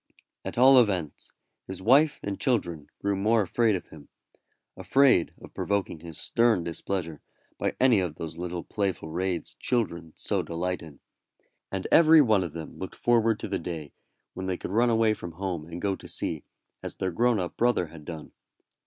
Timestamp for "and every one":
11.71-12.43